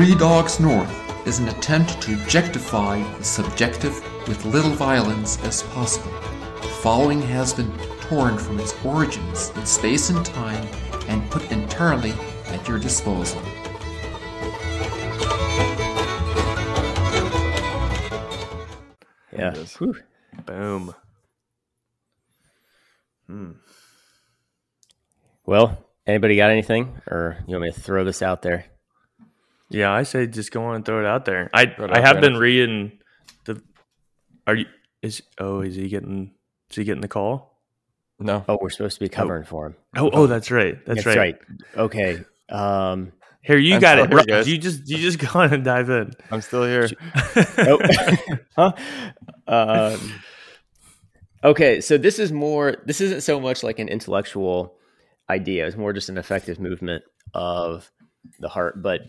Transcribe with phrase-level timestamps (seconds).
[0.00, 3.92] Three Dogs North is an attempt to objectify the subjective
[4.26, 6.10] with little violence as possible.
[6.62, 10.66] The following has been torn from its origins in space and time
[11.06, 12.14] and put entirely
[12.46, 13.42] at your disposal.
[19.30, 19.50] Yeah.
[19.50, 19.76] it is.
[19.76, 19.96] Whew.
[20.46, 20.94] Boom.
[23.26, 23.50] Hmm.
[25.44, 28.64] Well, anybody got anything, or you want me to throw this out there?
[29.70, 31.48] Yeah, I say just go on and throw it out there.
[31.54, 32.30] I Throw it I have there.
[32.30, 32.92] been reading
[33.44, 33.62] the.
[34.46, 34.66] Are you
[35.02, 36.32] is oh is he getting
[36.70, 37.58] is he getting the call?
[38.18, 38.44] No.
[38.48, 39.76] Oh, we're supposed to be covering for him.
[39.96, 41.38] Oh oh that's right that's, right.
[41.76, 42.24] Okay.
[42.48, 43.12] Um.
[43.42, 44.08] Here you I'm got it.
[44.08, 46.12] here, Rob, you just you just go on and dive in.
[46.30, 46.88] I'm still here.
[47.58, 47.80] oh,
[48.56, 48.72] huh?
[49.46, 50.12] Um,
[51.42, 52.76] okay, so this is more.
[52.84, 54.74] This isn't so much like an intellectual
[55.30, 55.66] idea.
[55.66, 57.90] It's more just an effective movement of
[58.40, 58.82] the heart.
[58.82, 59.00] But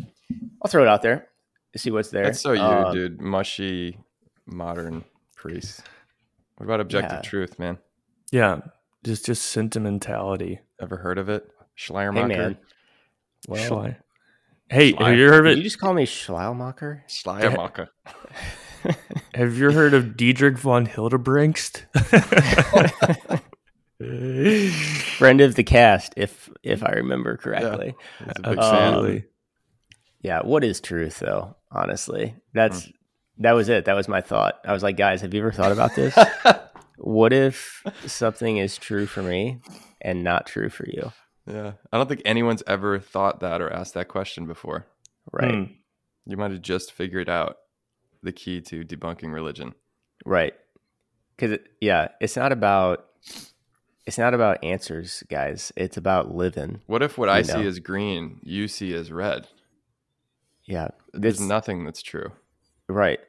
[0.61, 1.27] I'll throw it out there.
[1.75, 2.25] See what's there.
[2.25, 3.21] That's so you, Um, dude.
[3.21, 3.97] Mushy
[4.45, 5.03] modern
[5.35, 5.81] priest.
[6.57, 7.21] What about objective Yeah.
[7.29, 7.77] truth, man?
[8.31, 8.59] Yeah,
[9.03, 10.59] just just sentimentality.
[10.81, 11.45] Ever heard of it?
[11.75, 12.27] Hey Schleiermacher?
[12.27, 12.57] man.
[13.47, 13.95] Well, Schlei-
[14.69, 17.01] Hey, Schlei- have you heard did of you just call me Schleiermacher?
[17.09, 17.87] Schleiermacher.
[19.35, 21.85] Have you heard of Dietrich von Hildebringst?
[25.17, 27.93] Friend of the cast, if if I remember correctly.
[28.19, 28.73] He's a big fan.
[28.93, 29.23] Absolutely.
[30.21, 31.55] Yeah, what is truth though?
[31.71, 32.89] Honestly, that's
[33.39, 33.85] that was it.
[33.85, 34.59] That was my thought.
[34.65, 36.17] I was like, guys, have you ever thought about this?
[36.97, 39.59] what if something is true for me
[40.01, 41.11] and not true for you?
[41.47, 41.73] Yeah.
[41.91, 44.85] I don't think anyone's ever thought that or asked that question before.
[45.31, 45.63] Right, Hmm.
[46.25, 47.57] You might have just figured out
[48.21, 49.73] the key to debunking religion.
[50.25, 50.53] right.
[51.35, 53.07] Because it, yeah, it's not about
[54.05, 55.71] it's not about answers, guys.
[55.75, 56.81] It's about living.
[56.85, 59.47] What if what I You see is green, you see as red?
[60.65, 62.31] Yeah, There's nothing that's true.
[62.87, 63.19] right.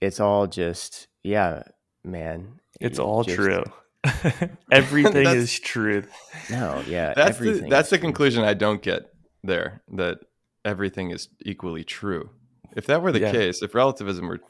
[0.00, 1.62] It's all just yeah,
[2.04, 2.60] man.
[2.80, 3.62] It's You all just- true.
[4.72, 6.10] Everything is truth.
[6.50, 8.02] No, yeah, That's the that's is the true.
[8.06, 9.12] conclusion I don't get
[9.44, 9.82] there.
[9.92, 10.18] That
[10.64, 12.30] everything is equally true.
[12.74, 13.30] If that were the Yeah.
[13.32, 14.40] case, if relativism were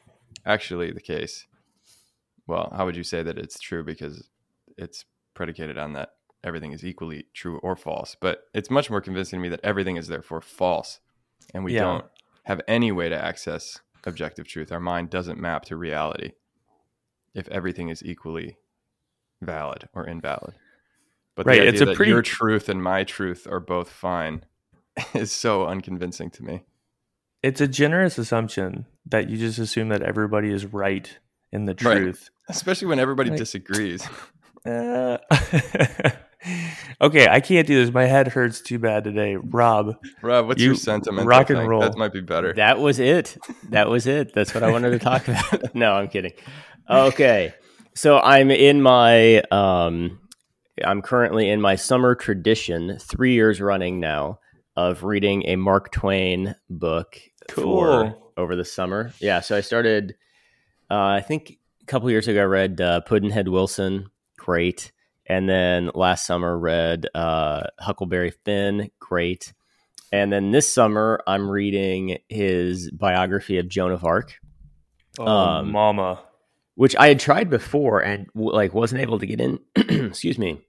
[0.47, 1.47] actually the case,
[2.47, 3.84] well, how would you say that it's true?
[3.84, 4.27] Because
[4.78, 5.04] it's
[5.34, 6.10] predicated on that
[6.44, 8.16] everything is equally true or false.
[8.21, 11.00] But it's much more convincing to me that everything is therefore false,
[11.54, 11.80] and we Yeah.
[11.82, 12.04] don't
[12.44, 14.72] have any way to access objective truth.
[14.72, 16.32] Our mind doesn't map to reality
[17.34, 18.56] if everything is equally
[19.41, 20.54] valid or invalid.
[21.34, 23.91] But Right, the it's idea a that pretty- your truth and my truth are both
[23.91, 24.44] fine
[25.14, 26.64] is so unconvincing to me.
[27.42, 31.19] It's a generous assumption that you just assume that everybody is right
[31.50, 31.97] in the Right.
[31.98, 32.30] truth.
[32.48, 34.06] Especially when everybody Like- disagrees.
[34.65, 35.19] Uh,
[37.00, 37.93] okay, I can't do this.
[37.93, 39.37] My head hurts too bad today.
[39.37, 41.27] Rob, Rob, what's You- your sentiment?
[41.27, 41.81] rock and roll.
[41.81, 42.53] That might be better.
[42.55, 43.37] That was it.
[43.71, 44.33] That was it.
[44.34, 45.75] That's what I wanted to talk about.
[45.75, 46.33] no, I'm kidding.
[46.89, 47.55] Okay.
[47.95, 50.19] So I'm in my um
[50.83, 54.39] I'm currently in my summer tradition, 3 years running now
[54.75, 57.19] of reading a Mark Twain book
[57.51, 58.33] for Cool.
[58.39, 59.12] over the summer.
[59.21, 60.15] Yeah, so I started
[60.91, 64.06] uh, I think a couple years ago I read uh, Pudd'nhead Wilson,
[64.44, 64.92] great.
[65.26, 69.53] And then last summer read uh, Huckleberry Finn, great.
[70.10, 74.34] And then this summer, I'm reading his biography of Joan of Arc,
[75.19, 76.20] oh, Um, mama.
[76.75, 79.58] which I had tried before and like wasn't able to get in.
[79.76, 80.60] excuse me,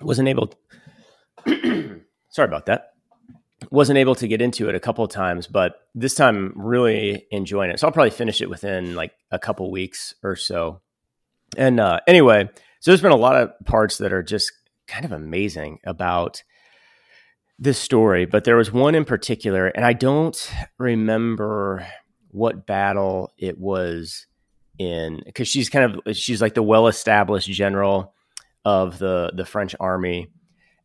[0.00, 0.52] wasn't able.
[1.46, 2.92] sorry about that.
[3.72, 7.70] Wasn't able to get into it a couple of times, but this time really enjoying
[7.70, 7.80] it.
[7.80, 10.80] So I'll probably finish it within like a couple weeks or so.
[11.56, 12.48] And uh, anyway,
[12.80, 14.52] so there's been a lot of parts that are just
[14.86, 16.42] kind of amazing about
[17.58, 21.86] this story, but there was one in particular, and I don't remember
[22.30, 24.26] what battle it was
[24.78, 28.14] in because she's kind of she's like the well-established general
[28.64, 30.28] of the the French army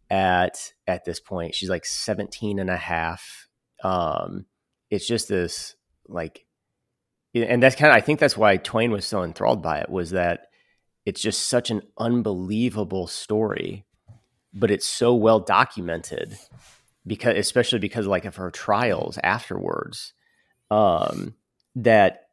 [0.09, 1.53] at at this point.
[1.53, 3.47] She's like 17 and a half.
[3.83, 4.45] Um
[4.89, 5.75] it's just this
[6.07, 6.45] like
[7.35, 10.11] and that's kind of I think that's why Twain was so enthralled by it was
[10.11, 10.47] that
[11.05, 13.85] it's just such an unbelievable story
[14.53, 16.37] but it's so well documented
[17.05, 20.13] because especially because like of her trials afterwards
[20.71, 21.33] um
[21.75, 22.27] that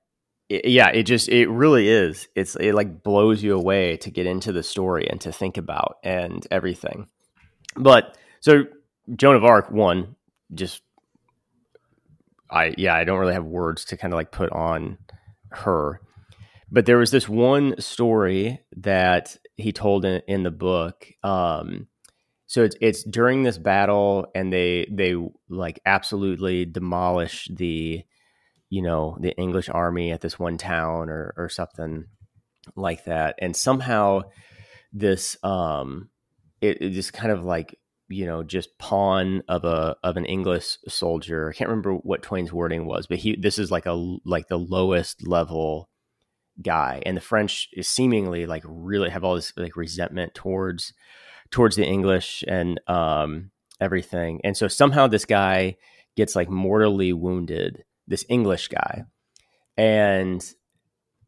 [0.48, 4.26] it, yeah it just it really is it's it like blows you away to get
[4.26, 7.06] into the story and to think about and everything.
[7.76, 8.64] But so
[9.16, 10.14] joan of arc one
[10.54, 10.82] just
[12.50, 14.98] i yeah i don't really have words to kind of like put on
[15.50, 16.00] her
[16.70, 21.88] but there was this one story that he told in, in the book um
[22.50, 25.14] so it's it's during this battle, and they they
[25.48, 28.02] like absolutely demolish the,
[28.68, 32.06] you know, the English army at this one town or or something
[32.74, 34.22] like that, and somehow
[34.92, 36.08] this um,
[36.60, 37.78] it, it just kind of like
[38.08, 41.50] you know just pawn of a of an English soldier.
[41.50, 43.92] I can't remember what Twain's wording was, but he this is like a
[44.24, 45.88] like the lowest level
[46.62, 50.92] guy, and the French is seemingly like really have all this like resentment towards
[51.50, 55.76] towards the English and um, everything, and so somehow this guy
[56.16, 57.84] gets like mortally wounded.
[58.06, 59.04] This English guy,
[59.76, 60.44] and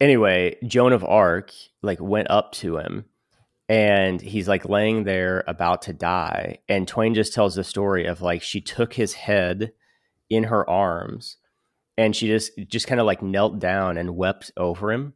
[0.01, 1.53] anyway, Joan of Arc
[1.83, 3.05] like went up to him
[3.69, 6.59] and he's like laying there about to die.
[6.69, 9.73] And twain just tells the story of like she took his head
[10.29, 11.37] in her arms
[11.97, 15.15] and she just just kind of like knelt down and wept over him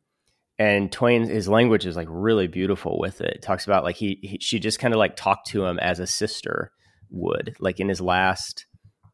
[0.58, 4.18] and twain his language is like really beautiful with it, it talks about like he,
[4.22, 6.72] he she just kind of like talked to him as a sister
[7.10, 8.66] would like in his last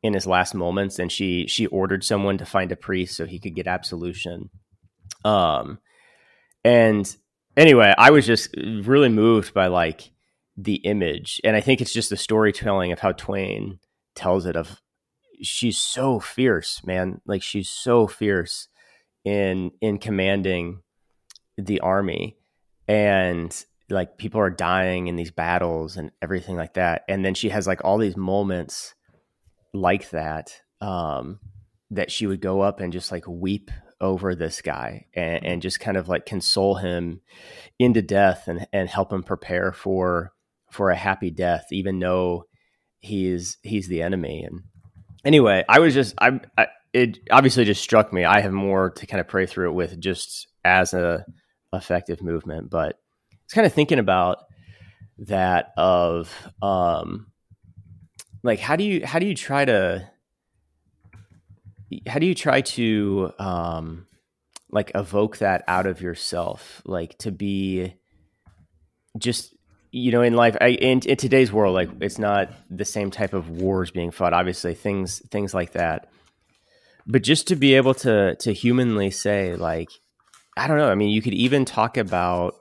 [0.03, 3.39] in his last moments and she she ordered someone to find a priest so he
[3.39, 4.51] could get absolution
[5.25, 5.79] um
[6.65, 7.17] and
[7.57, 10.11] anyway, I was just really moved by like
[10.57, 13.79] the image, and I think it's just the storytelling of how Twain
[14.15, 14.57] tells it.
[14.57, 14.81] Of
[15.43, 17.21] she's so fierce, man.
[17.27, 18.69] Like she's so fierce
[19.25, 20.83] in in commanding
[21.57, 22.37] the army,
[22.89, 27.03] and like people are dying in these battles and everything like that.
[27.09, 28.95] And then she has like all these moments
[29.73, 30.61] like that.
[30.81, 31.39] Um,
[31.93, 33.71] that she would go up and just like weep
[34.01, 37.21] over this guy and, and, just kind of like console him
[37.79, 40.33] into death and, and help him prepare for
[40.71, 42.47] for a happy death, even though
[42.99, 44.43] he's he's the enemy.
[44.43, 44.63] And
[45.25, 48.25] anyway, I was just I, I it obviously just struck me.
[48.25, 51.25] I have more to kind of pray through it with just as a
[51.73, 52.99] effective movement, but
[53.45, 54.39] it's kind of thinking about
[55.19, 56.33] that of
[56.63, 57.27] um
[58.43, 60.09] like how do you how do you try to
[62.07, 64.07] how do you try to um
[64.71, 67.95] like evoke that out of yourself like to be
[69.19, 69.55] just
[69.91, 73.35] you know in life I, in, in today's world like it's not the same type
[73.35, 76.09] of wars being fought obviously things things like that.
[77.07, 79.91] But just to be able to to humanly say like
[80.57, 80.91] i don't know.
[80.91, 82.55] I mean you could even talk about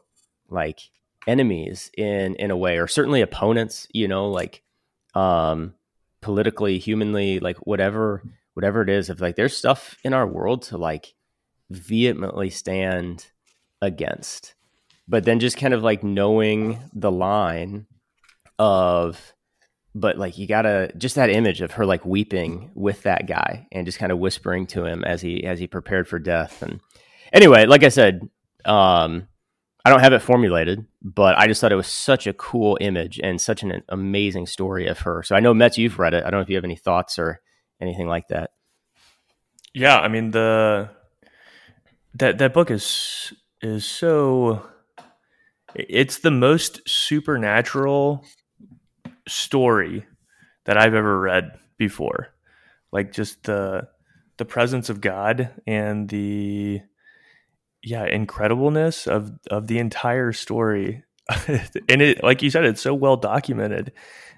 [0.49, 0.79] like
[1.27, 4.63] enemies in in a way or certainly opponents you know like
[5.13, 5.73] um
[6.21, 8.23] politically humanly like whatever
[8.53, 11.13] whatever it is of like there's stuff in our world to like
[11.69, 13.27] vehemently stand
[13.81, 14.53] against.
[15.07, 17.87] But then just kind of like knowing the line
[18.59, 19.33] of
[19.93, 23.85] but like you gotta just that image of her like weeping with that guy and
[23.85, 26.79] just kind of whispering to him as he as he prepared for death and
[27.31, 28.21] anyway like i said
[28.65, 29.27] um
[29.85, 33.19] i don't have it formulated but i just thought it was such a cool image
[33.23, 36.29] and such an amazing story of her so i know Mets, you've read it i
[36.29, 37.41] don't know if you have any thoughts or
[37.81, 38.51] anything like that.
[39.73, 40.89] Yeah, I mean the
[42.15, 44.65] that that book is is so
[45.73, 48.23] it's the most supernatural
[49.27, 50.05] story
[50.65, 52.29] that I've ever read before.
[52.91, 53.87] Like just the
[54.37, 56.81] the presence of God and the
[57.83, 61.03] yeah, incredibleness of of the entire story.
[61.47, 63.91] and it like you said it's so well documented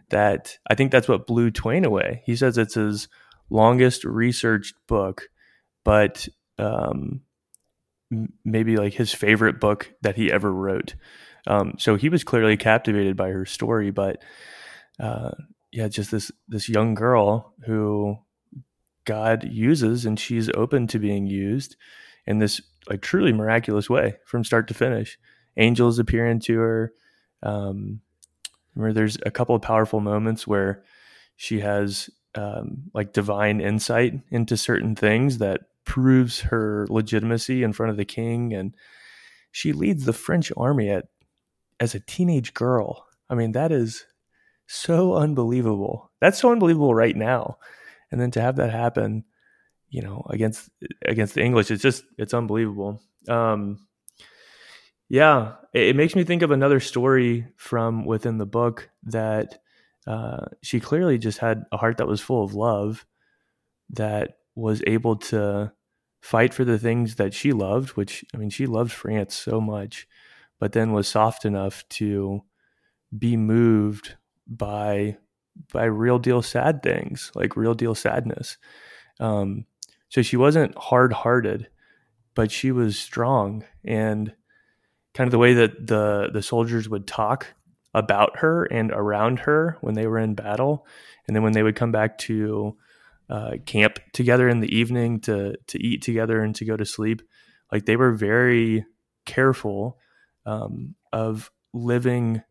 [0.10, 2.22] that I think that's what blew Twain away.
[2.26, 3.08] He says it's his
[3.50, 5.28] longest researched book,
[5.84, 6.28] but
[6.60, 7.22] um,
[8.46, 10.96] maybe like his favorite book that he ever wrote.
[11.48, 14.22] Um, so he was clearly captivated by her story, but
[15.00, 15.32] uh,
[15.72, 18.18] yeah, just this this young girl who
[19.06, 21.76] God uses, and she's open to being used
[22.26, 25.18] and this like truly miraculous way from start to finish.
[25.58, 26.94] Angels appear into her.
[27.42, 28.02] Um,
[28.76, 30.84] remember, there's a couple of powerful moments where
[31.36, 37.92] she has um, like divine insight into certain things that proves her legitimacy in front
[37.92, 38.74] of the king and
[39.52, 41.08] she leads the french army at
[41.80, 44.06] as a teenage girl i mean that is
[44.66, 47.58] so unbelievable that's so unbelievable right now
[48.12, 49.26] and then to have that happen
[49.94, 50.70] you know against
[51.06, 53.78] against the english it's just it's unbelievable um
[55.10, 59.60] yeah it, it makes me think of another story from within the book that
[60.06, 63.06] uh, she clearly just had a heart that was full of love
[63.90, 65.72] that was able to
[66.22, 70.08] fight for the things that she loved, which I mean, she loved France so much,
[70.60, 72.42] but then was soft enough to
[73.18, 74.16] be moved
[74.48, 75.18] by
[75.72, 78.58] by real deal sad things, like real deal sadness.
[79.20, 79.66] Um,
[80.14, 81.70] so she wasn't hard hearted,
[82.36, 84.32] but she was strong and
[85.16, 87.48] kind of the way that the the soldiers would talk
[87.96, 90.86] about her and around her when they were in battle,
[91.26, 92.78] and then when they would come back to
[93.28, 97.24] uh, camp together in the evening to to eat together and to go to sleep,
[97.72, 98.86] like they were very
[99.26, 99.98] careful
[100.46, 102.44] um, of living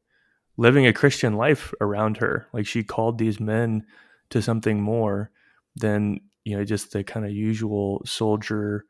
[0.57, 2.49] living a Christian life around her.
[2.53, 3.85] Like she called these men
[4.31, 5.31] to something more
[5.77, 8.85] than you know just the kind of usual soldier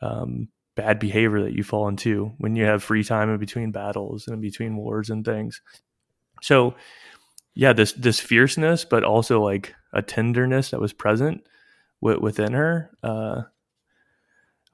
[0.00, 4.26] um, bad behavior that you fall into when you have free time in between battles
[4.26, 5.60] and in between wars and things.
[6.42, 6.74] So,
[7.54, 11.42] yeah, this this fierceness, but also like a tenderness that was present
[12.02, 12.90] w- within her.
[13.02, 13.42] Uh,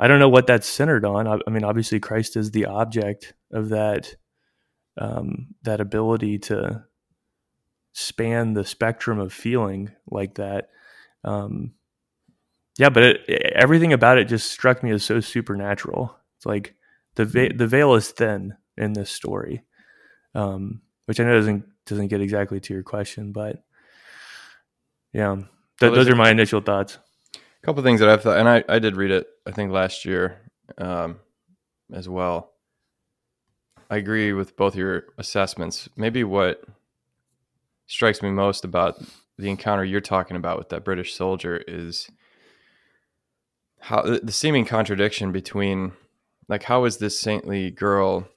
[0.01, 1.29] I don't know what that's centered on.
[1.29, 4.17] I, I, mean, obviously, Christ is the object of that
[4.99, 6.85] um, that ability to
[7.93, 10.71] span the spectrum of feeling like that.
[11.23, 11.75] Um,
[12.79, 16.17] yeah, but it, everything about it just struck me as so supernatural.
[16.37, 16.75] It's like
[17.15, 17.59] the ve- mm-hmm.
[17.59, 19.65] the veil is thin in this story,
[20.35, 23.63] um, which I know doesn't doesn't get exactly to your question, but
[25.13, 25.47] yeah, th-
[25.81, 26.99] well, those are my initial thoughts.
[27.35, 30.05] A couple things that I've thought, and I, I did read it, I think last
[30.05, 30.41] year
[30.79, 31.21] um,
[31.93, 32.53] as well.
[33.91, 35.89] I agree with both your assessments.
[35.97, 36.65] Maybe what
[37.87, 39.01] strikes me most about
[39.37, 42.09] the encounter you're talking about with that British soldier is
[43.83, 45.93] how the seeming contradiction between
[46.49, 48.29] like how is this saintly girl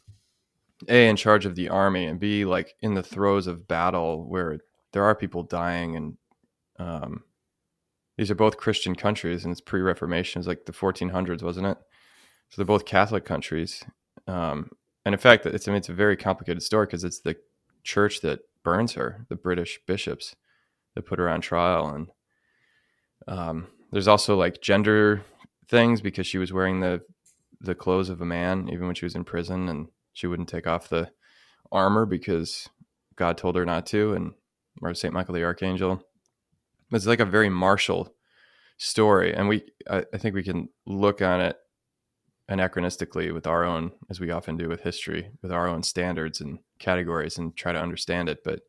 [0.89, 4.57] a in charge of the army and b like in the throes of battle where
[4.91, 6.17] there are people dying and
[6.79, 7.23] um
[8.17, 11.77] these are both christian countries and it's pre-reformation it's like the 1400s wasn't it?
[12.49, 13.83] So they're both catholic countries
[14.27, 14.71] um
[15.05, 17.35] and in fact it's I mean, it's a very complicated story because it's the
[17.83, 20.35] church that burns her the british bishops
[20.95, 22.07] that put her on trial and
[23.27, 25.21] um there's also like gender
[25.67, 27.01] things because she was wearing the
[27.61, 30.67] the clothes of a man even when she was in prison and she wouldn't take
[30.67, 31.09] off the
[31.71, 32.69] armor because
[33.15, 34.33] God told her not to and
[34.81, 36.03] or Saint Michael the Archangel.
[36.91, 38.13] It's like a very martial
[38.77, 41.57] story and we I, I think we can look on it
[42.51, 46.59] anachronistically with our own as we often do with history with our own standards and
[46.77, 48.59] categories and try to understand it but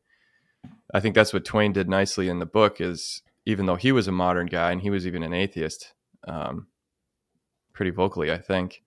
[0.94, 4.08] I think that's what Twain did nicely in the book is even though he was
[4.08, 5.92] a modern guy and he was even an atheist
[6.26, 6.68] um,
[7.76, 8.82] pretty vocally, I think,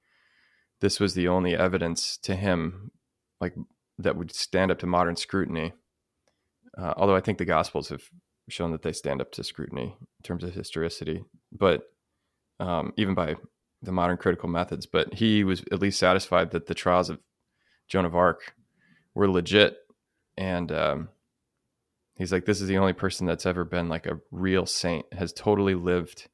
[0.81, 2.91] this was the only evidence to him,
[3.39, 3.53] like
[3.97, 5.73] that would stand up to modern scrutiny.
[6.77, 8.03] Uh, although I think the Gospels have
[8.49, 11.83] shown that they stand up to scrutiny in terms of historicity, but
[12.59, 13.35] um, even by
[13.81, 14.85] the modern critical methods.
[14.85, 17.19] But he was at least satisfied that the trials of
[17.87, 18.53] Joan of Arc
[19.13, 19.77] were legit,
[20.37, 21.09] and um,
[22.15, 25.33] he's like, "This is the only person that's ever been like a real saint, has
[25.33, 26.27] totally lived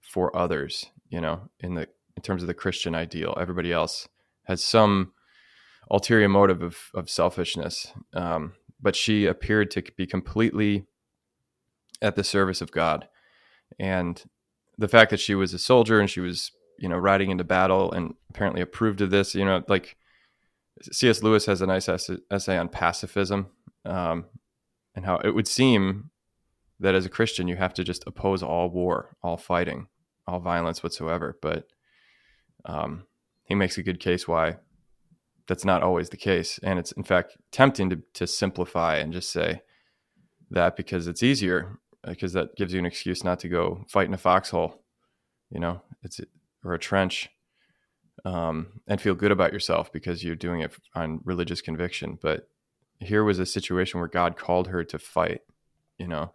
[0.00, 3.36] for others you know, in the in terms of the Christian ideal.
[3.40, 4.08] Everybody else
[4.44, 5.12] has some
[5.88, 10.84] ulterior motive of, of selfishness, um, but she appeared to be completely
[12.02, 13.06] at the service of God.
[13.78, 14.20] And
[14.76, 17.92] the fact that she was a soldier and she was, you know, riding into battle
[17.92, 19.96] and apparently approved of this, you know, like
[20.90, 21.22] C.S.
[21.22, 23.46] Lewis has a nice essay on pacifism
[23.84, 24.24] um,
[24.96, 26.10] and how it would seem
[26.80, 29.86] that as a Christian, you have to just oppose all war, all fighting
[30.28, 31.38] all violence whatsoever.
[31.40, 31.66] But
[32.66, 33.04] um,
[33.44, 34.58] he makes a good case why
[35.46, 39.30] that's not always the case, and it's in fact tempting to to simplify and just
[39.30, 39.62] say
[40.50, 44.14] that because it's easier because that gives you an excuse not to go fight in
[44.14, 44.82] a foxhole,
[45.50, 46.20] you know, it's
[46.62, 47.30] or a trench,
[48.24, 52.18] um, and feel good about yourself because you're doing it on religious conviction.
[52.20, 52.48] But
[53.00, 55.40] here was a situation where God called her to fight,
[55.98, 56.32] you know,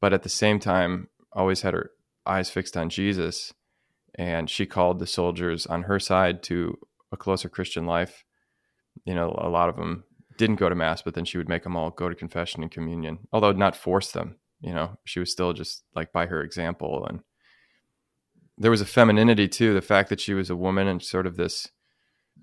[0.00, 1.90] but at the same time always had her
[2.26, 3.52] eyes fixed on Jesus.
[4.14, 6.78] And she called the soldiers on her side to
[7.12, 8.24] a closer Christian life.
[9.04, 10.04] You know, a lot of them
[10.38, 12.70] didn't go to mass, but then she would make them all go to confession and
[12.70, 14.36] communion, although not force them.
[14.60, 17.06] You know, she was still just like by her example.
[17.06, 17.20] And
[18.56, 21.36] there was a femininity too, the fact that she was a woman and sort of
[21.36, 21.68] this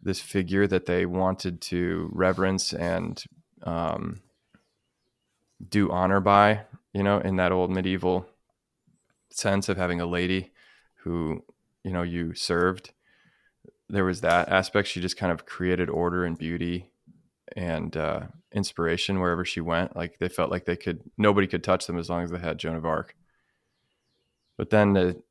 [0.02, 3.24] this figure that they wanted to reverence and
[3.64, 4.20] um,
[5.70, 6.62] do honor by,
[6.94, 8.28] you know, in that old medieval
[9.38, 10.52] sense of having a lady
[11.04, 11.44] who
[11.84, 12.92] you know you served
[13.94, 14.88] there was that aspect.
[14.88, 16.90] She just kind of created order and beauty
[17.56, 18.22] and uh,
[18.52, 19.96] inspiration wherever she went.
[19.96, 22.58] Like they felt like they could nobody could touch them as long as they had
[22.58, 23.16] joan of arc.
[24.58, 25.24] But then to,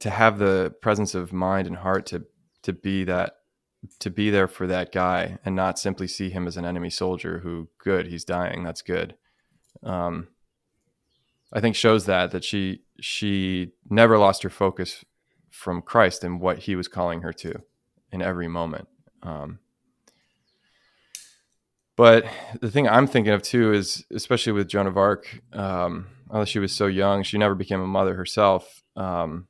[0.00, 2.24] to have the presence of mind and heart to
[2.62, 3.36] to be that
[4.00, 7.38] to be there for that guy and not simply see him as an enemy soldier
[7.38, 9.14] who good he's dying that's good.
[9.84, 10.28] Um,
[11.52, 15.04] I think shows that that she she never lost her focus
[15.50, 17.62] from Christ and what He was calling her to
[18.12, 18.88] in every moment.
[19.22, 19.58] Um,
[21.96, 22.26] but
[22.60, 26.58] the thing I'm thinking of too is, especially with Joan of Arc, um, although she
[26.58, 29.48] was so young, she never became a mother herself um,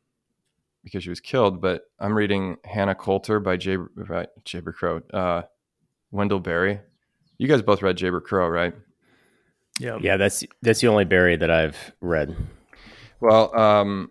[0.84, 1.60] because she was killed.
[1.60, 5.42] But I'm reading Hannah Coulter by Jay, by Jayber Crow, uh,
[6.12, 6.80] Wendell Berry.
[7.36, 8.74] You guys both read Jayber Crow, right?
[9.80, 9.99] Yeah.
[10.00, 12.37] Yeah, that's that's the only Berry that I've read.
[13.21, 14.11] Well, um,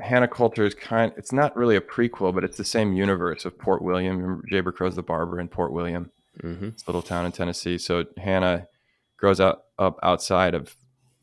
[0.00, 1.12] Hannah Coulter is kind.
[1.16, 4.18] It's not really a prequel, but it's the same universe of Port William.
[4.18, 6.10] Remember, Jayber Crow's the barber in Port William.
[6.42, 6.68] Mm-hmm.
[6.68, 7.78] It's a little town in Tennessee.
[7.78, 8.68] So Hannah
[9.16, 10.76] grows up up outside of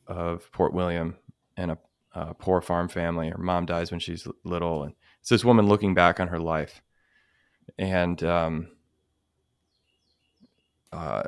[0.07, 1.15] of Port William
[1.57, 1.77] in a,
[2.13, 3.29] a poor farm family.
[3.29, 6.81] Her mom dies when she's little, and it's this woman looking back on her life,
[7.77, 8.67] and um,
[10.91, 11.23] uh,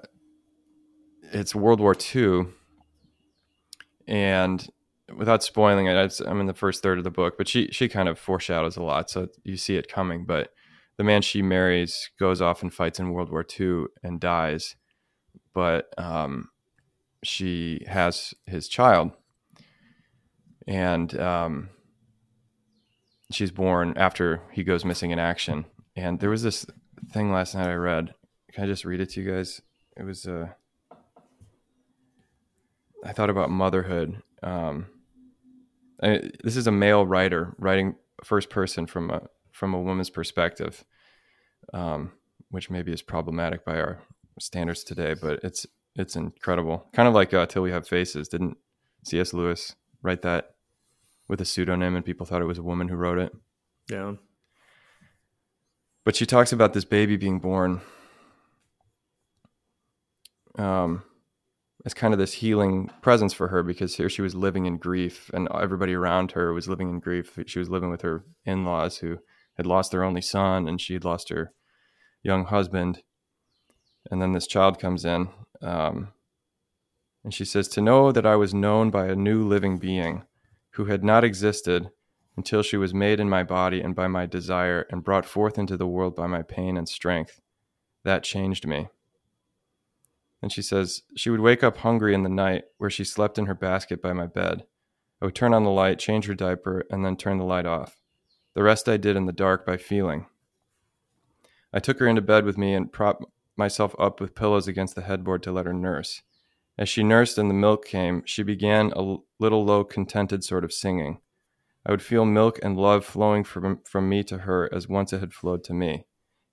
[1.32, 2.48] it's World War II,
[4.08, 4.68] and
[5.16, 8.10] without spoiling it, I'm in the first third of the book, but she she kind
[8.10, 10.26] of foreshadows a lot, so you see it coming.
[10.26, 10.50] But
[10.98, 14.76] the man she marries goes off and fights in World War II and dies,
[15.54, 16.50] but um,
[17.24, 19.12] she has his child,
[20.68, 21.70] and um,
[23.32, 25.66] she's born after he goes missing in action.
[25.96, 26.66] And there was this
[27.12, 28.14] thing last night I read.
[28.54, 29.62] Can I just read it to you guys?
[29.96, 30.50] It was uh,
[33.08, 34.22] I thought about motherhood.
[34.44, 34.88] Um,
[36.04, 39.22] I, this is a male writer writing first person from a
[39.52, 40.84] from a woman's perspective,
[41.74, 42.12] um,
[42.52, 44.02] which maybe is problematic by our
[44.40, 46.90] standards today, but it's it's incredible.
[46.94, 48.58] Kind of like uh, "Till We Have Faces." Didn't
[49.06, 49.34] C.S.
[49.34, 50.56] Lewis write that
[51.30, 53.34] with a pseudonym, and people thought it was a woman who wrote it?
[53.90, 54.16] Yeah.
[56.04, 57.82] But she talks about this baby being born.
[60.58, 61.04] Um,
[61.88, 65.32] as kind of this healing presence for her because here she was living in grief
[65.34, 67.39] and everybody around her was living in grief.
[67.46, 69.20] She was living with her in laws who
[69.56, 71.53] had lost their only son and she had lost her
[72.22, 73.03] young husband.
[74.12, 75.29] And then this child comes in
[75.62, 76.10] um,
[77.24, 80.24] and she says, To know that I was known by a new living being
[80.72, 81.89] who had not existed
[82.36, 85.78] until she was made in my body and by my desire and brought forth into
[85.78, 87.39] the world by my pain and strength,
[88.04, 88.89] that changed me.
[90.41, 93.47] And she says, She would wake up hungry in the night where she slept in
[93.47, 94.65] her basket by my bed.
[95.21, 97.97] I would turn on the light, change her diaper, and then turn the light off.
[98.54, 100.28] The rest I did in the dark by feeling.
[101.73, 105.02] I took her into bed with me and propped myself up with pillows against the
[105.02, 106.21] headboard to let her nurse.
[106.78, 110.71] As she nursed and the milk came, she began a little low, contented sort of
[110.71, 111.19] singing.
[111.86, 115.19] I would feel milk and love flowing from, from me to her as once it
[115.19, 116.06] had flowed to me.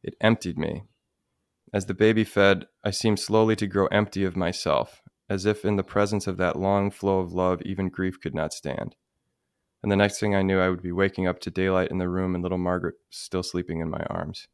[0.02, 0.84] It emptied me,
[1.74, 5.74] as the baby fed, I seemed slowly to grow empty of myself, as if in
[5.74, 8.94] the presence of that long flow of love, even grief could not stand.
[9.82, 12.08] And the next thing I knew, I would be waking up to daylight in the
[12.08, 14.46] room and little Margaret still sleeping in my arms.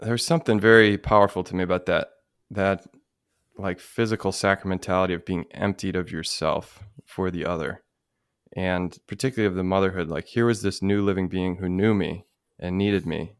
[0.00, 2.08] There's something very powerful to me about that,
[2.50, 2.86] that
[3.58, 7.82] like physical sacramentality of being emptied of yourself for the other.
[8.56, 12.24] And particularly of the motherhood, like here was this new living being who knew me
[12.58, 13.36] and needed me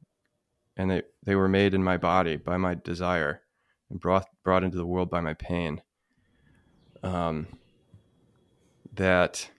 [0.77, 3.43] and they, they were made in my body by my desire
[3.91, 5.83] and brought brought into the world by my pain.
[7.03, 7.49] Um,
[8.95, 9.51] that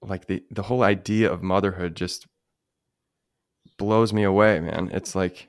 [0.00, 2.26] like the the whole idea of motherhood just
[3.76, 4.90] blows me away, man.
[4.92, 5.48] It's like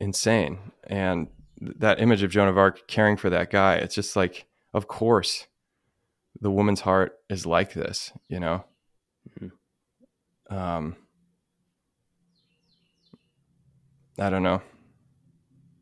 [0.00, 0.72] insane.
[0.86, 1.28] And
[1.60, 5.46] that image of Joan of Arc caring for that guy, it's just like, of course,
[6.40, 8.64] the woman's heart is like this, you know.
[9.40, 10.54] Mm-hmm.
[10.54, 10.96] Um,
[14.18, 14.62] I don't know.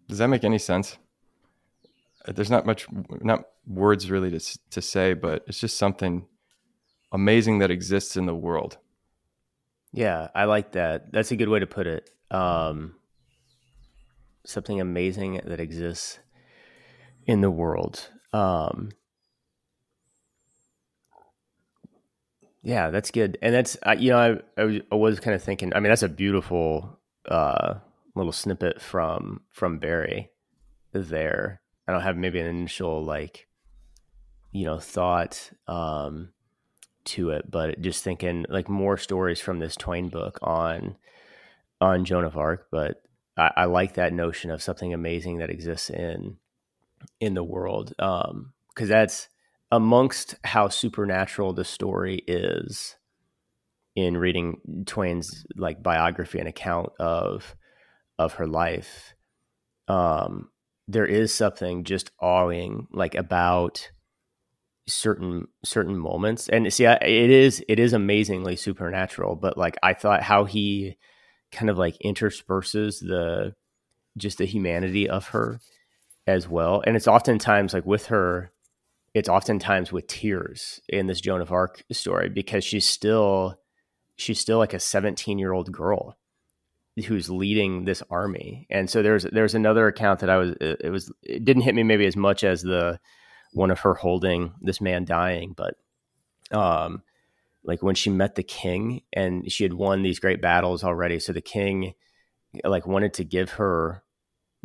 [0.09, 0.97] Does that make any sense?
[2.27, 2.87] There's not much,
[3.21, 6.27] not words really to to say, but it's just something
[7.13, 8.79] amazing that exists in the world.
[9.93, 11.13] Yeah, I like that.
[11.13, 12.11] That's a good way to put it.
[12.31, 12.95] Um,
[14.47, 16.19] something amazing that exists
[17.27, 18.09] in the world.
[18.33, 18.91] Um,
[22.63, 23.37] yeah, that's good.
[23.43, 26.99] And that's, you know, I, I was, kind of thinking, I mean, that's a beautiful,
[27.29, 27.75] uh,
[28.15, 30.31] little snippet from from Berry
[30.93, 31.61] there.
[31.87, 33.49] I don't have maybe an initial like
[34.53, 36.31] you know thought um
[37.05, 40.97] to it, but just thinking like more stories from this Twain book on
[41.81, 43.03] on Joan of Arc, but
[43.37, 46.37] I, I like that notion of something amazing that exists in
[47.21, 47.95] in the world.
[47.99, 49.29] Um because that's
[49.71, 52.97] amongst how supernatural the story is
[53.95, 57.55] in reading Twain's like biography and account of
[58.25, 59.15] of her life,
[59.89, 60.51] um,
[60.89, 63.91] there is something just awing like about
[64.89, 69.95] certain certain moments and see I, it is it is amazingly supernatural but like i
[69.95, 70.97] thought how he
[71.53, 73.55] kind of like intersperses the
[74.17, 75.61] just the humanity of her
[76.27, 76.83] as well.
[76.87, 78.53] And it's oftentimes like with her,
[79.15, 83.57] it's oftentimes with tears in this Joan of Arc story because she's still
[84.17, 86.17] she's still like a 17 year old girl
[87.07, 88.67] who's leading this army.
[88.71, 91.83] And so there's there's another account that I was it was it didn't hit me
[91.83, 92.99] maybe as much as the
[93.53, 95.75] one of her holding this man dying, but
[96.57, 97.03] um
[97.65, 101.33] like when she met the king and she had won these great battles already so
[101.33, 101.95] the king
[102.65, 104.03] like wanted to give her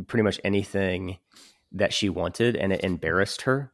[0.08, 1.18] pretty much anything
[1.72, 3.72] that she wanted and it embarrassed her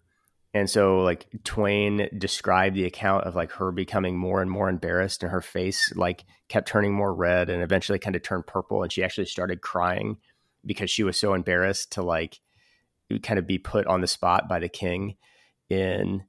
[0.54, 5.24] and so like twain described the account of like her becoming more and more embarrassed
[5.24, 8.92] and her face like kept turning more red and eventually kind of turned purple and
[8.92, 10.18] she actually started crying
[10.66, 12.40] because she was so embarrassed to like
[13.22, 15.16] kind of be put on the spot by the king
[15.70, 16.24] in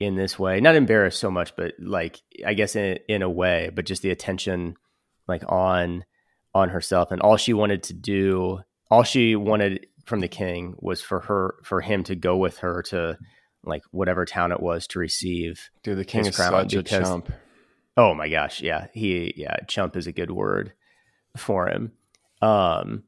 [0.00, 0.60] in this way.
[0.60, 4.10] Not embarrassed so much but like i guess in, in a way but just the
[4.10, 4.76] attention
[5.28, 6.04] like on
[6.54, 7.10] on herself.
[7.10, 11.54] And all she wanted to do all she wanted from the king was for her
[11.62, 13.16] for him to go with her to
[13.64, 17.32] like whatever town it was to receive dude the king is such because, a chump.
[17.96, 18.86] Oh my gosh yeah.
[18.92, 20.72] He yeah chump is a good word
[21.36, 21.92] for him.
[22.40, 23.04] Um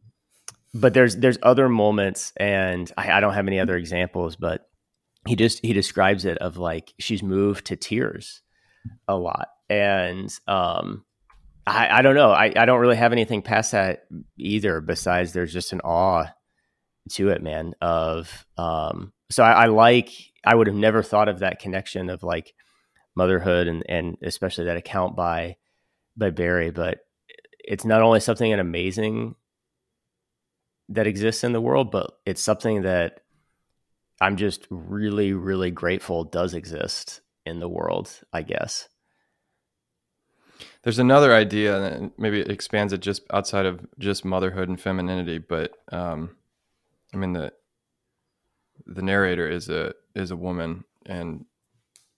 [0.72, 4.68] but there's there's other moments and I, I don't have any other examples but
[5.26, 8.42] he just he describes it of like she's moved to tears
[9.08, 9.48] a lot.
[9.68, 11.04] And um
[11.66, 12.30] i i don't know.
[12.30, 14.04] I i don't really have anything past that
[14.36, 16.26] either besides there's just an awe
[17.10, 20.10] to it man of um so I, I like
[20.44, 22.54] i would have never thought of that connection of like
[23.14, 25.56] motherhood and and especially that account by
[26.16, 27.00] by Berry but
[27.58, 29.34] it's not only something amazing
[30.88, 33.20] that exists in the world but it's something that
[34.20, 38.88] I'm just really, really grateful does exist in the world, I guess.
[40.82, 45.38] There's another idea, and maybe it expands it just outside of just motherhood and femininity,
[45.38, 46.36] but um,
[47.14, 47.53] I mean the
[48.87, 51.44] the narrator is a is a woman, and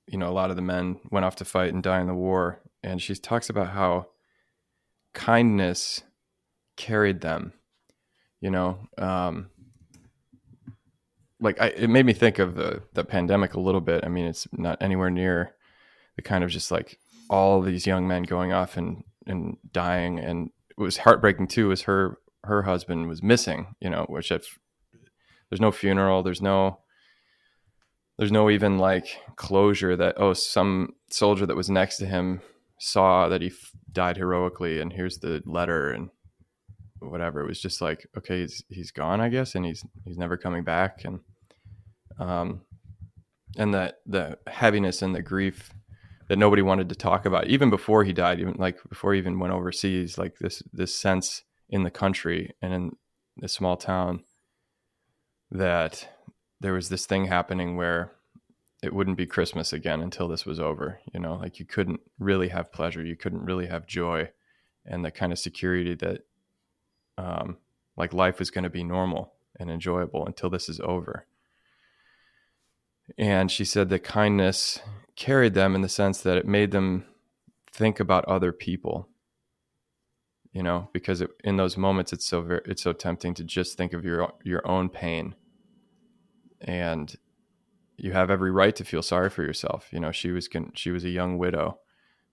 [0.06, 2.14] you know a lot of the men went off to fight and die in the
[2.14, 4.06] war, and she talks about how
[5.12, 6.02] kindness
[6.76, 7.52] carried them.
[8.40, 9.50] You know, um,
[11.40, 14.04] like I, it made me think of the the pandemic a little bit.
[14.04, 15.54] I mean, it's not anywhere near
[16.16, 20.50] the kind of just like all these young men going off and and dying, and
[20.70, 21.68] it was heartbreaking too.
[21.68, 24.44] Was her her husband was missing, you know, which at,
[25.50, 26.80] there's no funeral, there's no
[28.18, 32.40] there's no even like closure that oh some soldier that was next to him
[32.78, 36.08] saw that he f- died heroically and here's the letter and
[37.00, 37.40] whatever.
[37.40, 40.64] It was just like, okay, he's he's gone, I guess, and he's he's never coming
[40.64, 41.20] back, and
[42.18, 42.62] um,
[43.56, 45.72] and that the heaviness and the grief
[46.28, 49.38] that nobody wanted to talk about, even before he died, even like before he even
[49.38, 52.96] went overseas, like this this sense in the country and in
[53.38, 54.22] the small town
[55.50, 56.08] that
[56.60, 58.12] there was this thing happening where
[58.82, 61.00] it wouldn't be Christmas again until this was over.
[61.12, 64.30] You know, like you couldn't really have pleasure, you couldn't really have joy,
[64.84, 66.22] and the kind of security that
[67.18, 67.56] um,
[67.96, 71.26] like life was going to be normal and enjoyable until this is over.
[73.16, 74.80] And she said that kindness
[75.14, 77.06] carried them in the sense that it made them
[77.72, 79.08] think about other people.
[80.56, 83.76] You know, because it, in those moments, it's so very, it's so tempting to just
[83.76, 85.34] think of your your own pain,
[86.62, 87.14] and
[87.98, 89.90] you have every right to feel sorry for yourself.
[89.92, 91.80] You know, she was she was a young widow,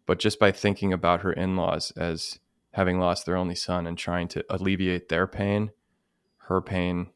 [0.05, 2.39] but just by thinking about her in laws as
[2.71, 5.71] having lost their only son and trying to alleviate their pain,
[6.47, 7.07] her pain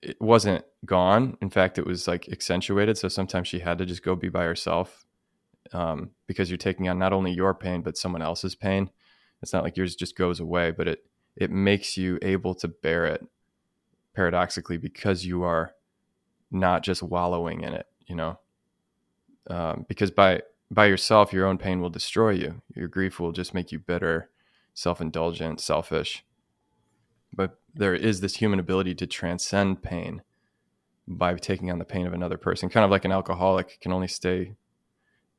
[0.00, 1.36] it wasn't gone.
[1.42, 2.98] In fact, it was like accentuated.
[2.98, 5.04] So sometimes she had to just go be by herself
[5.72, 8.90] um, because you're taking on not only your pain but someone else's pain.
[9.42, 11.04] It's not like yours just goes away, but it
[11.36, 13.26] it makes you able to bear it
[14.14, 15.74] paradoxically because you are
[16.50, 17.86] not just wallowing in it.
[18.06, 18.38] You know,
[19.48, 22.62] um, because by by yourself, your own pain will destroy you.
[22.74, 24.30] Your grief will just make you bitter
[24.74, 26.24] self indulgent, selfish.
[27.32, 30.22] But there is this human ability to transcend pain
[31.06, 32.68] by taking on the pain of another person.
[32.68, 34.54] Kind of like an alcoholic can only stay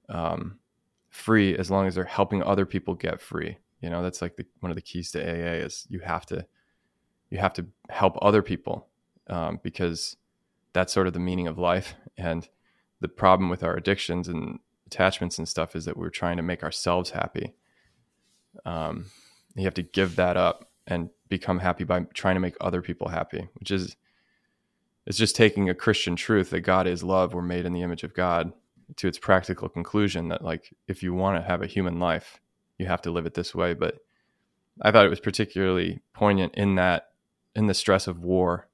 [0.10, 0.60] um,
[1.10, 3.58] free as long as they're helping other people get free.
[3.81, 6.45] You know, that's like the, one of the keys to AA is you have to
[7.29, 8.88] you have to help other people
[9.27, 10.15] um, because
[10.73, 11.95] that's sort of the meaning of life.
[12.17, 12.47] And
[13.01, 16.63] the problem with our addictions and attachments and stuff is that we're trying to make
[16.63, 17.53] ourselves happy.
[18.65, 19.05] Um,
[19.55, 23.09] you have to give that up and become happy by trying to make other people
[23.09, 23.95] happy, which is
[25.05, 28.03] it's just taking a Christian truth that God is love, we're made in the image
[28.03, 28.53] of God
[28.97, 32.39] to its practical conclusion that like if you want to have a human life,
[32.77, 33.99] you have to live it this way, but
[34.81, 37.09] I thought it was particularly poignant in that
[37.55, 38.67] in the stress of war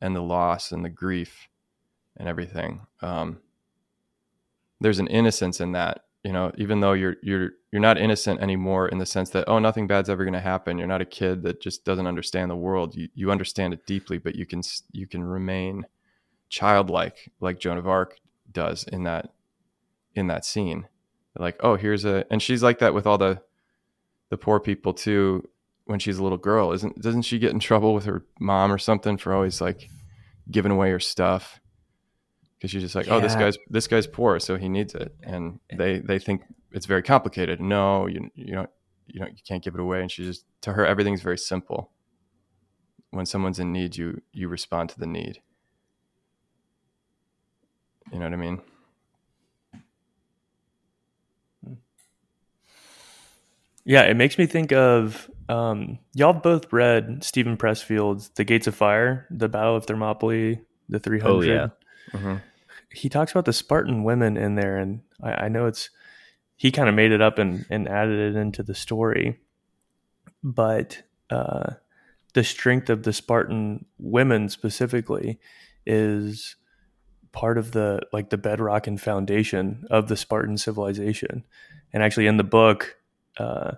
[0.00, 1.48] and the loss and the grief
[2.16, 2.86] and everything.
[3.00, 3.40] Um,
[4.80, 8.88] there's an innocence in that, you know, even though you're you're you're not innocent anymore
[8.88, 10.78] in the sense that oh nothing bad's ever going to happen.
[10.78, 12.94] You're not a kid that just doesn't understand the world.
[12.94, 15.86] You you understand it deeply, but you can you can remain
[16.48, 19.30] childlike like Joan of Arc does in that
[20.14, 20.86] in that scene.
[21.36, 23.40] Like, oh, here's a and she's like that with all the
[24.30, 25.48] the poor people too
[25.84, 26.72] when she's a little girl.
[26.72, 29.88] Isn't doesn't she get in trouble with her mom or something for always like
[30.50, 31.60] giving away her stuff?
[32.56, 33.14] Because she's just like, yeah.
[33.14, 36.86] oh, this guy's this guy's poor, so he needs it, and they they think it's
[36.86, 37.60] very complicated.
[37.60, 38.66] No, you you know
[39.06, 41.90] you know you can't give it away, and she just to her everything's very simple.
[43.10, 45.40] When someone's in need, you you respond to the need.
[48.12, 48.60] You know what I mean?
[53.84, 58.74] Yeah, it makes me think of um, y'all both read Steven Pressfield's The Gates of
[58.74, 61.30] Fire, The Battle of Thermopylae, the 300.
[61.30, 61.68] Oh, yeah.
[62.12, 62.36] Mm-hmm.
[62.90, 65.90] He talks about the Spartan women in there, and I, I know it's
[66.56, 69.40] he kind of made it up and, and added it into the story.
[70.44, 71.74] But uh,
[72.34, 75.40] the strength of the Spartan women specifically
[75.86, 76.56] is
[77.32, 81.44] part of the like the bedrock and foundation of the Spartan civilization.
[81.92, 82.96] And actually, in the book,
[83.38, 83.72] uh,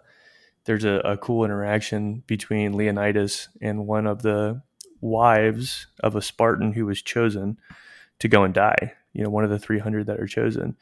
[0.64, 4.62] there's a, a, cool interaction between Leonidas and one of the
[5.00, 7.58] wives of a Spartan who was chosen
[8.18, 8.94] to go and die.
[9.12, 10.76] You know, one of the 300 that are chosen.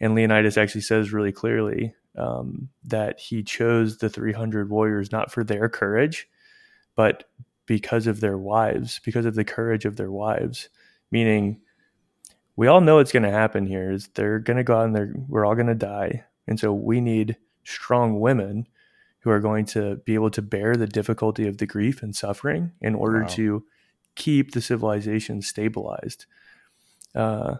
[0.00, 5.44] And Leonidas actually says really clearly um, that he chose the 300 warriors not for
[5.44, 6.28] their courage,
[6.96, 7.24] but
[7.66, 10.68] because of their wives, because of the courage of their wives.
[11.10, 11.60] Meaning,
[12.56, 13.92] we all know it's going to happen here.
[13.92, 16.72] Is they're going to go out and they're we're all going to die, and so
[16.72, 18.66] we need strong women
[19.20, 22.72] who are going to be able to bear the difficulty of the grief and suffering
[22.80, 23.28] in order wow.
[23.28, 23.64] to
[24.14, 26.26] keep the civilization stabilized.
[27.14, 27.56] Uh,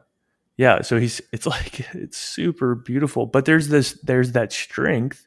[0.57, 5.27] yeah, so he's it's like it's super beautiful, but there's this there's that strength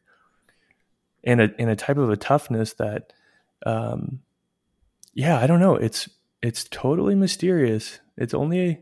[1.23, 3.13] and a in a type of a toughness that
[3.65, 4.19] um
[5.13, 6.09] yeah, I don't know, it's
[6.41, 7.99] it's totally mysterious.
[8.17, 8.81] It's only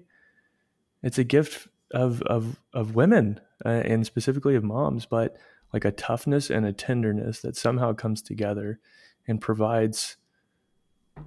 [1.03, 5.37] it's a gift of of of women uh, and specifically of moms, but
[5.73, 8.79] like a toughness and a tenderness that somehow comes together
[9.27, 10.17] and provides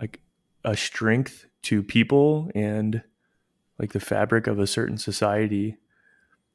[0.00, 0.20] like
[0.64, 3.02] a strength to people and
[3.78, 5.76] like the fabric of a certain society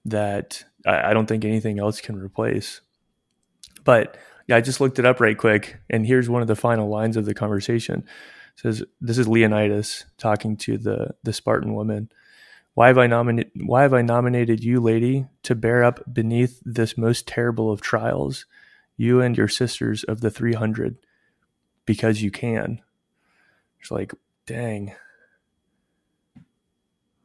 [0.05, 2.81] that I, I don't think anything else can replace.
[3.83, 6.89] But yeah, I just looked it up right quick, and here's one of the final
[6.89, 8.03] lines of the conversation.
[8.55, 12.09] It says this is Leonidas talking to the the Spartan woman.
[12.73, 16.97] Why have I nominated why have I nominated you, lady, to bear up beneath this
[16.97, 18.45] most terrible of trials,
[18.95, 20.97] you and your sisters of the three hundred?
[21.85, 22.81] Because you can.
[23.79, 24.13] It's like,
[24.45, 24.93] dang.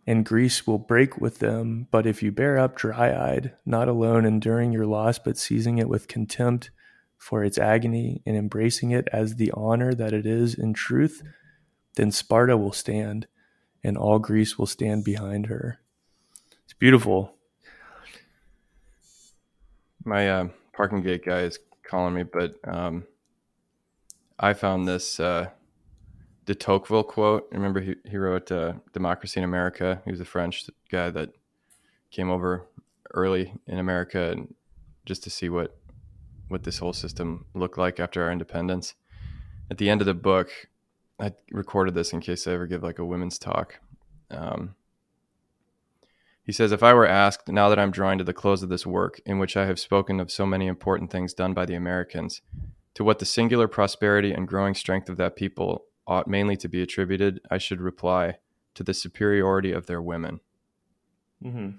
[0.07, 4.25] And Greece will break with them, but if you bear up dry eyed, not alone
[4.25, 6.71] enduring your loss, but seizing it with contempt
[7.19, 11.23] for its agony and embracing it as the honor that it is in truth,
[11.97, 13.27] then Sparta will stand
[13.87, 15.79] and all Greece will stand behind her.
[16.65, 17.37] It's beautiful.
[20.05, 23.05] My uh, parking gate guy is calling me, but um,
[24.41, 25.51] I found this uh,
[26.47, 27.49] de Tocqueville quote.
[27.53, 30.03] Remember, he, he wrote uh, Democracy in America.
[30.05, 31.31] He was a French guy that
[32.11, 32.67] came over
[33.15, 34.53] early in America and
[35.05, 35.79] just to see what
[36.49, 38.95] what this whole system looked like after our independence.
[39.71, 40.51] At the end of the book,
[41.19, 43.81] I recorded this in case I ever give like a women's talk.
[44.31, 44.75] Um,
[46.43, 48.87] he says, If I were asked, now that I'm drawing to the close of this
[48.87, 52.43] work, in which I have spoken of so many important things done by the Americans,
[52.95, 56.81] to what the singular prosperity and growing strength of that people ought mainly to be
[56.81, 58.39] attributed, I should reply,
[58.75, 60.41] to the superiority of their women.
[61.43, 61.79] Mm-hmm.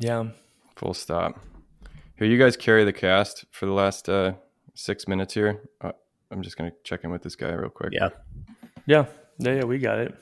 [0.00, 0.28] Yeah.
[0.76, 1.40] Full stop.
[2.18, 4.32] Here, you guys carry the cast for the last uh,
[4.74, 5.62] six minutes here.
[5.80, 5.92] Uh,
[6.32, 7.90] I'm just gonna check in with this guy real quick.
[7.92, 8.08] Yeah,
[8.86, 9.04] yeah,
[9.38, 9.64] yeah, yeah.
[9.64, 10.16] We got it.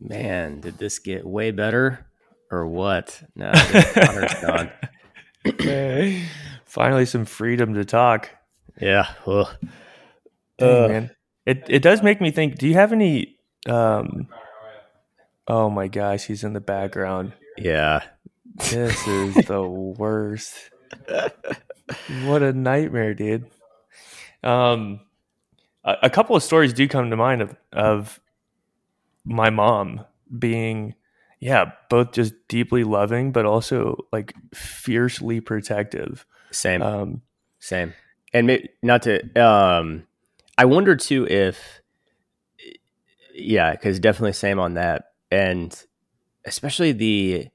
[0.00, 2.04] Man, did this get way better
[2.50, 3.22] or what?
[3.36, 3.52] No,
[3.94, 4.72] Connor's gone.
[5.46, 6.24] Okay.
[6.64, 8.30] Finally, some freedom to talk.
[8.80, 9.06] Yeah.
[9.24, 9.46] Ugh.
[10.58, 11.10] Dang, uh, man,
[11.46, 12.58] it it does make me think.
[12.58, 13.36] Do you have any?
[13.68, 14.26] Um,
[15.46, 17.34] oh my gosh, he's in the background.
[17.56, 18.02] Yeah,
[18.58, 20.54] this is the worst.
[22.24, 23.50] what a nightmare, dude.
[24.42, 25.00] Um,
[25.84, 28.20] a, a, couple of stories do come to mind of of
[29.24, 30.04] my mom
[30.38, 30.94] being
[31.40, 36.26] yeah, both just deeply loving, but also like fiercely protective.
[36.50, 36.82] Same.
[36.82, 37.22] Um,
[37.58, 37.94] Same.
[38.32, 40.06] And may, not to, um,
[40.58, 41.82] I wonder too if,
[43.34, 45.78] yeah, because definitely same on that, and
[46.44, 47.48] especially the,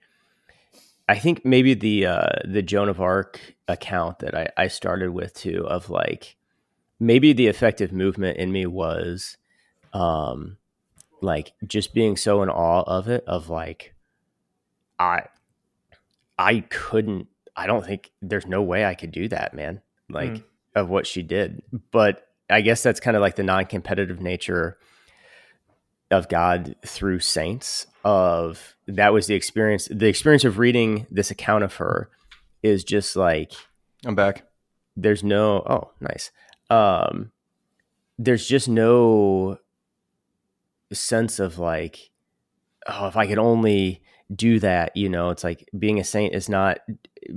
[1.09, 5.33] I think maybe the uh, the Joan of Arc account that I, I started with
[5.33, 6.37] too of like
[6.99, 9.37] maybe the effective movement in me was,
[9.93, 10.57] um,
[11.21, 13.93] like just being so in awe of it of like,
[14.99, 15.23] I,
[16.37, 17.27] I couldn't.
[17.55, 19.81] I don't think there's no way I could do that, man.
[20.09, 20.43] Like Mm.
[20.75, 21.61] of what she did.
[21.91, 24.77] But I guess that's kind of like the non-competitive nature
[26.09, 27.87] of God through saints.
[28.03, 29.87] Of that was the experience.
[29.91, 32.09] The experience of reading this account of her
[32.63, 33.53] is just like
[34.05, 34.43] I'm back.
[34.95, 35.57] there's no.
[35.57, 36.31] Oh, nice.
[36.69, 37.31] Um,
[38.17, 39.57] there's just no
[40.93, 42.11] sense of like,
[42.87, 44.01] oh, if I could only
[44.33, 46.79] do that, you know, it's like being a saint is not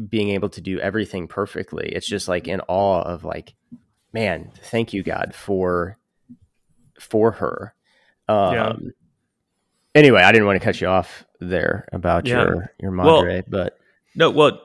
[0.08, 1.88] being able to do everything perfectly.
[1.88, 3.54] It's just like in awe of like,
[4.12, 5.98] man, thank you, God, for
[6.98, 7.74] for her.
[8.28, 8.72] Um Yeah.
[9.94, 12.44] Anyway, I didn't want to cut you off there about Yeah.
[12.44, 13.78] your your Well- madre, but
[14.14, 14.60] No, well,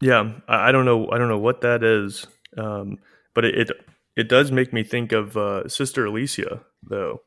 [0.00, 1.10] yeah, I, don't know.
[1.10, 2.26] I don't know what that is,
[2.58, 2.98] um,
[3.34, 3.70] but it, it
[4.16, 7.22] it does make me think of uh, Sister Alicia, though,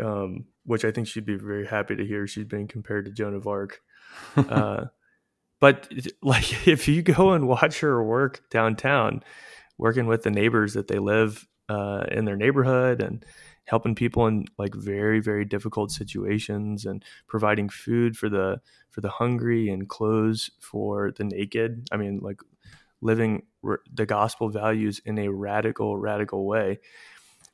[0.00, 2.26] um, which I think she'd be very happy to hear.
[2.26, 3.80] She's being compared to Joan of Arc,
[4.36, 4.86] uh,
[5.60, 5.88] but
[6.22, 9.22] like if you go and watch her work downtown,
[9.78, 13.24] working with the neighbors that they live uh, in their neighborhood and
[13.70, 19.08] helping people in like very very difficult situations and providing food for the for the
[19.08, 21.88] hungry and clothes for the naked.
[21.92, 22.40] I mean, like
[23.00, 23.44] living
[23.94, 26.80] the gospel values in a radical, radical way.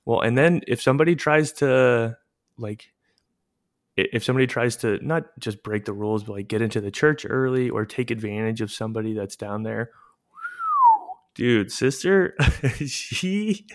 [0.07, 2.17] Well, and then if somebody tries to
[2.57, 2.93] like,
[3.97, 7.27] if somebody tries to not just break the rules, but like get into the church
[7.29, 9.91] early or take advantage of somebody that's down there,
[11.35, 12.35] dude, sister,
[12.87, 13.67] she.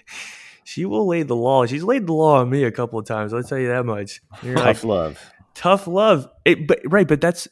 [0.63, 1.65] She will lay the law.
[1.65, 3.34] She's laid the law on me a couple of times.
[3.34, 4.21] I'll tell you that much.
[4.43, 5.32] You're like, tough love.
[5.56, 7.47] tough love it, but right but that's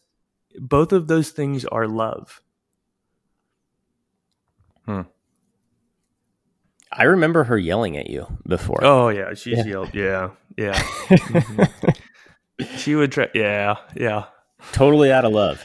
[0.59, 2.41] both of those things are love
[4.85, 5.01] Hmm.
[6.91, 8.83] I remember her yelling at you before.
[8.83, 9.63] oh yeah she's Yeah.
[9.65, 10.81] yelled yeah yeah
[12.77, 14.25] she would try yeah yeah
[14.73, 15.63] Totally out of love.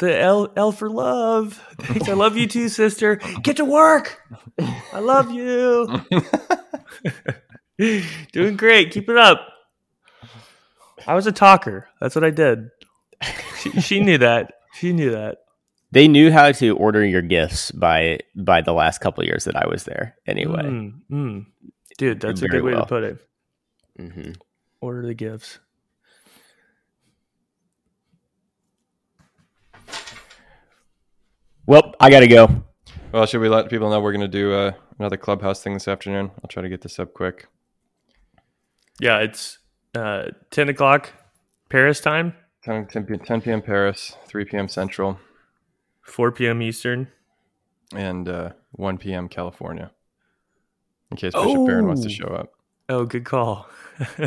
[0.00, 1.62] The L L for love.
[1.78, 3.16] Thanks I love you too sister.
[3.42, 4.20] Get to work.
[4.92, 5.88] I love you.
[8.32, 8.90] Doing great.
[8.90, 9.46] Keep it up.
[11.06, 11.88] I was a talker.
[12.00, 12.68] That's what I did.
[13.58, 14.52] She, she knew that.
[14.74, 15.38] She knew that.
[15.92, 19.56] They knew how to order your gifts by by the last couple of years that
[19.56, 20.16] I was there.
[20.26, 21.46] Anyway, Mm, mm.
[21.98, 22.82] dude that's a good way well.
[22.82, 23.18] to put it.
[23.96, 24.32] Hmm
[24.82, 25.58] order the gifts
[31.70, 32.48] well, I gotta go.
[33.12, 35.88] Well, should we let people know we're going to do uh, another clubhouse thing this
[35.88, 36.30] afternoon?
[36.42, 37.46] I'll try to get this up quick.
[39.00, 39.58] Yeah, it's
[39.94, 41.10] uh, 10 o'clock
[41.68, 43.62] Paris time, 10, 10 10 p.m.
[43.62, 44.68] Paris, 3 p.m.
[44.68, 45.18] Central,
[46.02, 46.62] 4 p.m.
[46.62, 47.08] Eastern.
[47.94, 49.28] and uh, 1 p.m.
[49.28, 49.90] California.
[51.10, 52.10] In case Bishop Barron wants to Oh.
[52.10, 52.52] show up.
[52.88, 53.68] Oh, good call.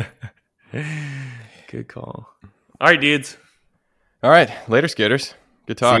[0.72, 2.28] good call.
[2.80, 3.36] All right, dudes.
[4.22, 5.34] All right, later, skaters.
[5.66, 6.00] Good talk.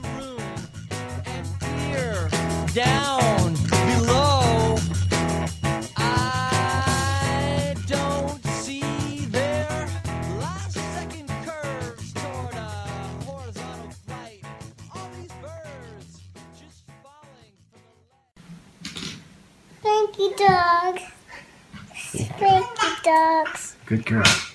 [23.91, 24.40] Good girl.